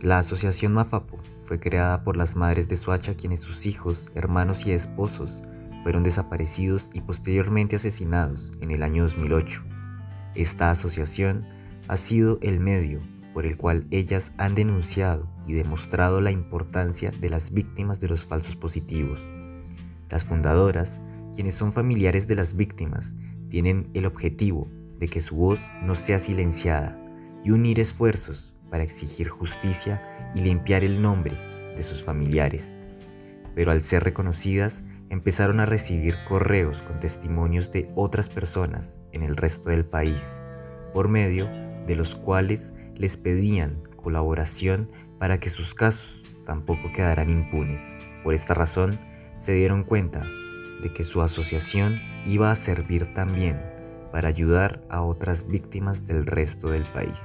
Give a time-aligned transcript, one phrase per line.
[0.00, 4.70] La asociación Mafapo fue creada por las madres de Suacha quienes sus hijos, hermanos y
[4.70, 5.42] esposos
[5.82, 9.64] fueron desaparecidos y posteriormente asesinados en el año 2008.
[10.36, 11.48] Esta asociación
[11.88, 13.00] ha sido el medio
[13.34, 18.24] por el cual ellas han denunciado y demostrado la importancia de las víctimas de los
[18.24, 19.28] falsos positivos.
[20.10, 21.00] Las fundadoras,
[21.34, 23.16] quienes son familiares de las víctimas,
[23.48, 26.96] tienen el objetivo de que su voz no sea silenciada
[27.42, 31.36] y unir esfuerzos para exigir justicia y limpiar el nombre
[31.76, 32.76] de sus familiares.
[33.54, 39.36] Pero al ser reconocidas, empezaron a recibir correos con testimonios de otras personas en el
[39.36, 40.38] resto del país,
[40.92, 41.48] por medio
[41.86, 47.96] de los cuales les pedían colaboración para que sus casos tampoco quedaran impunes.
[48.22, 48.98] Por esta razón,
[49.38, 50.26] se dieron cuenta
[50.82, 53.60] de que su asociación iba a servir también
[54.12, 57.22] para ayudar a otras víctimas del resto del país.